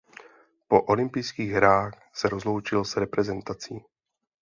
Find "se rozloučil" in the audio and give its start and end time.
2.13-2.85